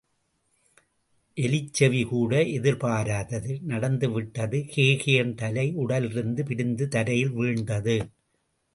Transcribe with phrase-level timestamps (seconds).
[1.37, 7.97] எலிச்செவிகூட எதிர்பாராதது நடந்துவிட்டது கேகயன் தலை உடலிலிருந்து பிரிந்து தரையில் வீழ்ந்தது.